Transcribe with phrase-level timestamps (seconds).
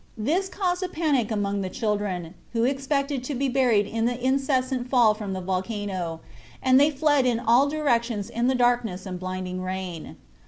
[0.17, 4.89] This caused a panic among the children, who expected to be buried in the incessant
[4.89, 6.21] fall from the volcano,
[6.59, 10.15] and they fled in all directions in the darkness and blinding rain.